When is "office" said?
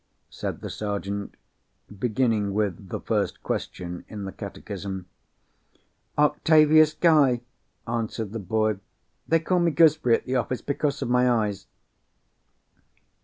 10.37-10.63